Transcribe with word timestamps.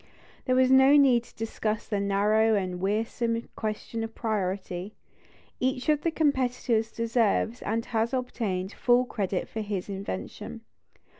There 0.45 0.59
is 0.59 0.71
no 0.71 0.97
need 0.97 1.25
to 1.25 1.35
discuss 1.35 1.87
the 1.87 1.99
narrow 1.99 2.55
and 2.55 2.79
wearisome 2.81 3.47
question 3.55 4.03
of 4.03 4.15
priority; 4.15 4.95
each 5.59 5.89
of 5.89 6.01
the 6.01 6.09
competitors 6.09 6.91
deserves, 6.91 7.61
and 7.61 7.85
has 7.85 8.11
obtained, 8.11 8.73
full 8.73 9.05
credit 9.05 9.47
for 9.47 9.61
his 9.61 9.89
invention. 9.89 10.61